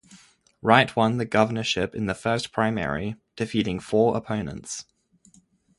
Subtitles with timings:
[0.63, 4.85] Wright won the governorship in the first primary, defeating four opponents.